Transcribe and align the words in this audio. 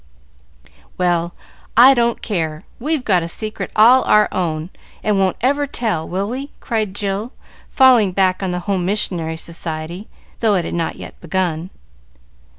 "Well, 0.97 1.35
I 1.77 1.93
don't 1.93 2.23
care, 2.23 2.63
we've 2.79 3.05
got 3.05 3.21
a 3.21 3.27
secret 3.27 3.69
all 3.75 4.03
our 4.05 4.27
own, 4.31 4.71
and 5.03 5.19
won't 5.19 5.37
ever 5.41 5.67
tell, 5.67 6.09
will 6.09 6.27
we?" 6.27 6.49
cried 6.59 6.95
Jill, 6.95 7.33
falling 7.69 8.11
back 8.11 8.41
on 8.41 8.49
the 8.49 8.61
Home 8.61 8.83
Missionary 8.83 9.37
Society, 9.37 10.07
though 10.39 10.55
it 10.55 10.63
was 10.65 10.73
not 10.73 10.95
yet 10.95 11.21
begun. 11.21 11.69